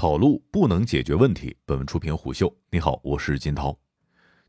[0.00, 1.54] 跑路不能解决问题。
[1.66, 3.78] 本文出品虎嗅，你好，我是金涛。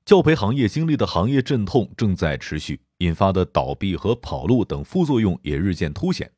[0.05, 6.31] 教培行业经历的行业阵痛正在持续，引发的倒闭和跑路等副作用也日渐凸显。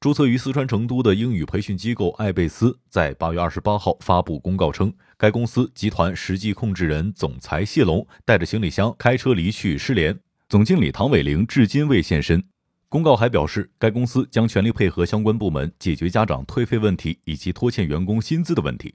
[0.00, 10.18] 注册于四川成都的英语培训机构艾贝斯在八月二十八号发布公告称，该公司集团实际控制人、总裁谢龙带着行李箱开车离去，失联。
[10.48, 12.42] 总经理唐伟玲至今未现身。
[12.90, 18.92] 公告还表示，该公司将全力配合相关部门解决家长退费问题以及拖欠员工薪资的问题。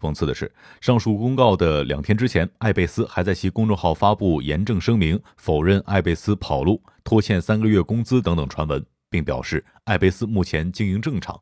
[0.00, 11.40] 讽刺的是，上述公告的两天之前，艾贝斯还在其公众号发布严正声明，否认艾贝斯跑路、拖欠三个月工资等等传闻，并表示艾贝斯目前经营正常。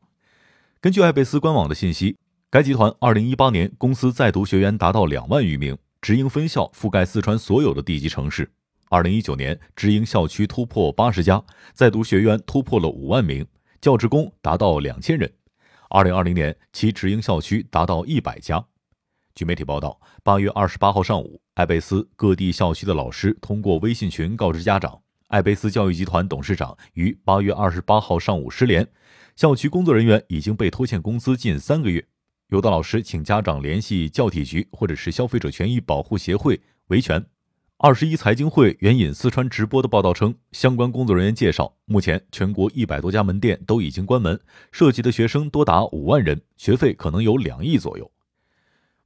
[0.81, 2.17] 根据艾贝斯官网的信息，
[2.51, 8.51] 该集团二零一八年公司在读学员达到两万余名，直营分校覆盖四川所有的地级城市。
[8.91, 11.41] 二零一九年，直营校区突破八十家，
[11.73, 13.47] 在读学员突破了五万名，
[13.81, 15.33] 教职工达到两千人。
[15.91, 18.67] 二零二零年，其直营校区达到一百家。
[19.33, 28.85] 据媒体报道，八月二十八号上午，艾贝斯各地校区的老师通过微信群告知家长，艾贝斯教育集团董事长于八月二十八号上午失联，
[29.37, 32.05] 校区工作人员已经被拖欠工资近三个月。
[32.49, 37.25] 有的老师请家长联系教体局或者是消费者权益保护协会维权。
[37.83, 44.39] 二十一财经会援引四川直播的报道称，相关工作人员介绍，目前全国一百多家门店都已经关门，
[44.71, 48.13] 涉及的学生多达五万人，学费可能有两亿左右。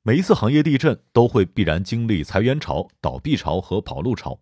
[0.03, 4.41] 每一次行业地震都会必然经历裁员潮、倒闭潮和跑路潮，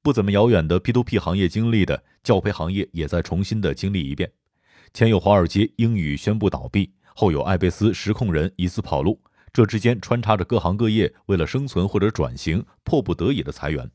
[0.00, 4.30] 不怎么遥远的 P2P 行业经历的教培行业也在重新的经历一遍。
[4.94, 9.20] 前有华尔街英语宣布倒闭，后有艾贝斯实控人疑似跑路。
[9.52, 13.90] 这之间穿插着各行各业为了生存或者转型迫不得已的裁员。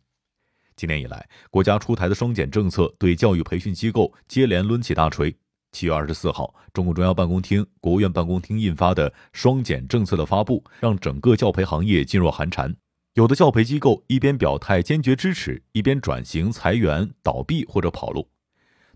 [0.75, 5.35] 今年以来，国家出台的双减政策对教育培训机构接连抡起大锤。
[5.71, 12.75] 七月二十四号，中共中央办公厅、国务院办公厅印发的双减政策的发布，让整个教培行业噤若寒蝉。
[13.15, 18.29] 有的教培机构一边表态坚决支持，一边转型裁员、倒闭或者跑路。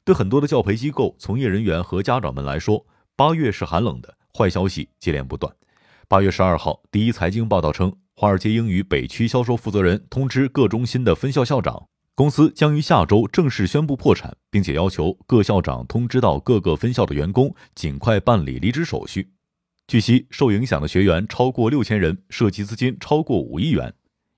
[0.03, 2.85] 对很多的教培机构从业人员和家长们来说，
[3.15, 5.51] 八月是寒冷的，坏消息接连不断。
[6.11, 19.31] 八月十二号，第一财经报道称，华尔街英语北区销售负责人通知各中心的分校校长，公司将于下周正式宣布破产，并且要求各校长通知到各个分校的员工，尽快办理离职手续。
[19.87, 23.93] 据悉，受影响的学员超过六千人，涉及资金超过五亿元。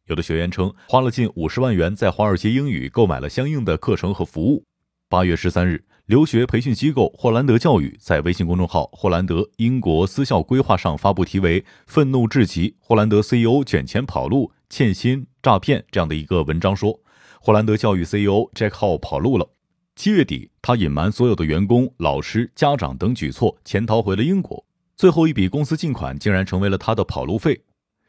[0.06, 4.64] 有的学员称，花了近五十万元在华尔街英语购买了相应的课程和服务。
[5.10, 5.84] 八月十三日。
[6.06, 17.00] 留学培训机构霍兰德教育在微信公众号“霍兰德英国私校规划”上发布题为“愤怒至极，霍兰德 CEO 卷钱跑路、欠薪、诈骗”这样的一个文章，说
[17.40, 19.48] 霍兰德教育 CEO Jack Hall 跑路了。
[19.96, 24.66] 七月底，他隐瞒所有的员工、老师、家长等举措，潜逃回了英国。
[24.98, 27.62] 最后一笔公司进款竟然成为了他的跑路费。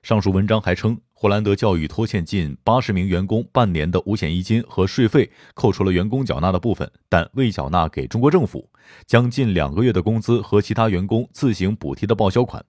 [0.02, 0.98] 上述文章还称。
[1.16, 8.68] 霍兰德教育拖欠近八十名员工半年的五险一金和税费，扣除了员工缴纳的部分，但未缴纳给中国政府，
[9.06, 12.62] 将近两个月的工资和其他员工自行补贴的报销款。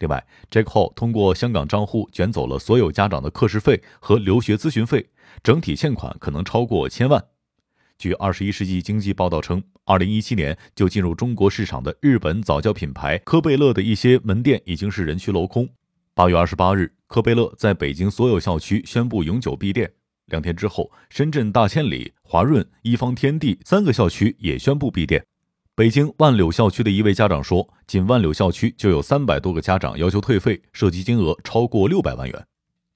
[0.00, 5.08] 另外，Jack Hall 通过香港账户卷走了所有家长的课时费和留学咨询费，
[5.42, 7.24] 整体欠款可能超过千万。
[7.96, 15.68] 据《二十一世纪经济报道》称，二零一七年就进入中国市场的日本早教品牌科贝乐的一些门店已经是人去楼空。
[16.18, 19.88] 八月二十八日，科贝乐在北京所有校区宣布永久闭店。
[20.26, 25.24] 两天之后，深圳大千里、华润、一方天地三个校区也宣布闭店。
[25.76, 32.46] 北京万柳校区的一位家长说，仅万柳校区就有三百多个家长要求退费，涉及金额超过六百万元。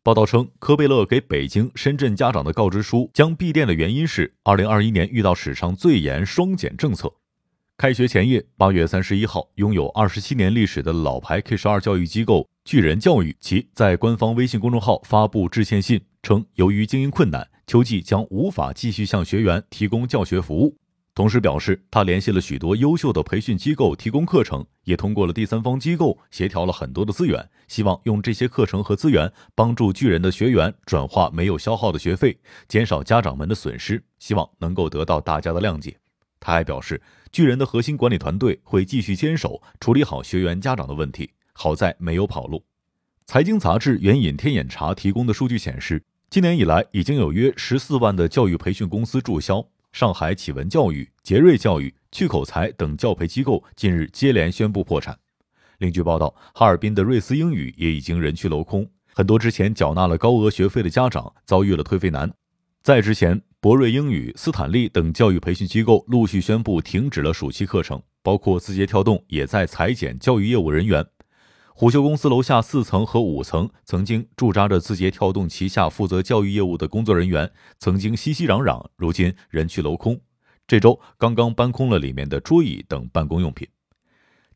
[0.02, 7.14] 报道称，科贝乐给北京、深圳家长的告知书将闭店的原因是，二零二一年遇到史上最严双减政策。
[7.78, 20.78] 开学前夜，八月三十一号，拥有二十七年历史的老牌 K 十二教育机构巨人教育，其在官方微信公众号发布致歉信，称由于经营困难，秋季将无法继续向学员提供教学服务。
[21.12, 35.96] 同时表示，他联系了许多优秀的培训机构提供课程，也通过了第三方机构协调了很多的资源，希望用这些课程和资源帮助巨人的学员转化没有消耗的学费，减少家长们的损失，希望能够得到大家的谅解。
[36.42, 37.00] 他还表示，
[37.30, 41.30] 巨人的核心管理团队会继续坚守，处理好学员家长的问题。
[41.52, 42.64] 好在没有跑路。
[43.26, 49.64] 财经杂志援引天眼查提供的数据显示，今年以来已经有约十四万的教育培训公司注销。
[49.92, 55.18] 上海启文教育、杰瑞教育、趣口才等教培机构近日接连宣布破产。
[55.78, 62.32] 另据报道，哈尔滨的瑞思英语也已经人去楼空，很多之前缴纳了高额学费的家长遭遇了退费难。
[62.80, 71.06] 在之前，博瑞英语、斯坦利等教育培训机构陆续宣布停止了暑期课程，包括字节跳动也在裁减教育业务人员。
[71.72, 77.48] 虎嗅公司楼下四层和五层曾经驻扎着字节跳动旗下负责教育业务的工作人员，
[77.78, 80.20] 曾经熙熙攘攘，如今人去楼空。
[80.66, 83.68] 这周刚刚搬空了里面的桌椅等办公用品。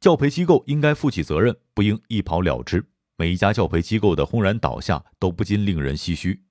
[0.01, 2.85] 教培机构应该负起责任，不应一跑了之。
[3.17, 6.43] 每一家教培机构的轰然倒下，都不禁令人唏嘘。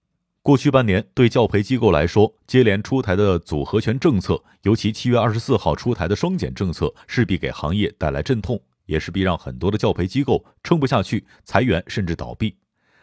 [0.45, 8.62] 过去半年，对教培机构来说，接连出台的组合拳政策，尤其七月二十四号出台的双减政策，势必给行业带来阵痛。
[8.86, 12.56] 也势必让很多的教培机构撑不下去，裁员甚至倒闭。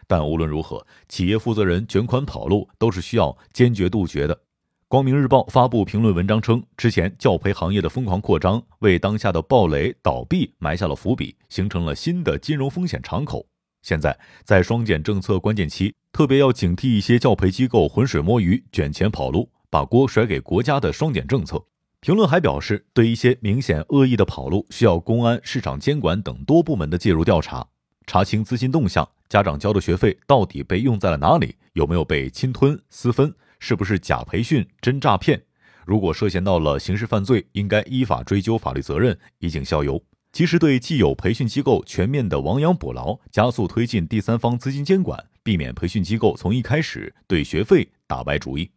[0.07, 4.41] 但无论如何，企业负责人卷款跑路都是需要坚决杜绝的。
[4.87, 13.45] 光明日报发布评论文章称，之前教培行业的疯狂扩张，为当下的暴雷倒闭埋下了伏笔，形成了新的金融风险敞口。
[13.83, 21.65] 现在在双减政策关键期，特别要警惕一些教培机构浑水摸鱼、卷钱跑路，把锅甩给国家的双减政策。
[22.01, 27.67] 评论还表示，对一些明显恶意的跑路，需要公安、市场监管等多部门的介入调查，
[28.07, 35.43] 查清资金动向，家长交的学费到底被用在了哪里，有没有被侵吞私分，是不是假培训真诈骗？
[35.85, 40.03] 如果涉嫌到了刑事犯罪，应该依法追究法律责任，以儆效尤。
[40.33, 48.71] 及时对既有培训机构全面的亡羊补牢，加速推进第三方资金监管，避免培训机构从一开始对学费打歪主意。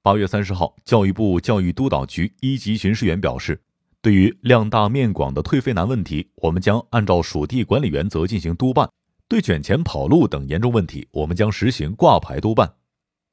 [0.00, 3.60] 八月三十号，教育部教育督导局一级巡视员表示，
[4.00, 8.86] 对于量大面广的退费难问题，我们将按照属地管理原则进行督办；
[9.26, 12.74] 对卷钱跑路等严重问题，我们将实行挂牌督办。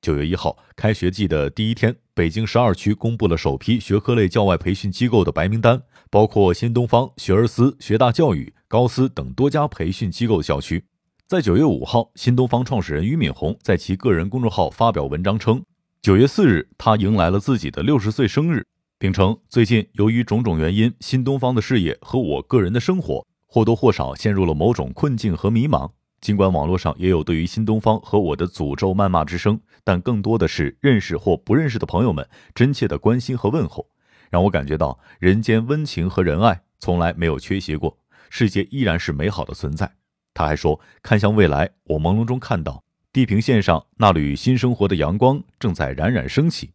[0.01, 5.83] 九月一号，开学季的第一天，北京十二区公布了首批学科类教外培训机构的白名单，
[6.13, 10.85] 包括新东方、学而思、学大教育、高思等多家培训机构校区。
[11.25, 15.63] 在九月五号，新东方创始人俞敏洪在其个人公众号发表文章称。
[16.03, 18.63] 九月四日，他迎来了自己的六十岁生日，
[18.99, 25.89] 并称最近由于种种原因，新东方的事业和我个人的生活或多或少陷入了某种困境和迷茫。
[26.21, 33.87] 尽管网络上也有对于新东方和我的诅咒谩骂之声，但更多的是认识或不认识的朋友们真切的关心和问候，
[34.33, 37.95] 让我感觉到人间温情和仁爱从来没有缺席过，
[38.31, 39.93] 世界依然是美好的存在。
[40.33, 42.83] 他还说，看向未来，我朦胧中看到。
[43.11, 46.71] 地平线上那缕新生活的阳光正在冉冉升起，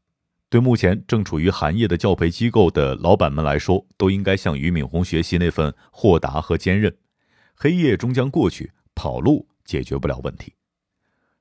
[0.49, 6.97] 对目前正处于寒夜的教培机构的老板们来说，都应该向俞敏洪学习那份豁达和坚韧。
[7.57, 10.55] 黑夜终将过去，跑路解决不了问题。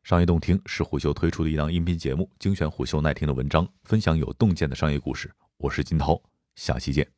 [0.02, 5.30] 商业洞听是虎嗅推出的一档音频节目，精选虎嗅耐听的文章，分享有洞见的商业故事。
[5.60, 6.22] 我是金涛，
[6.54, 7.17] 下期见。